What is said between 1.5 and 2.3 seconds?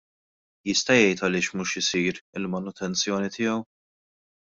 mhux isir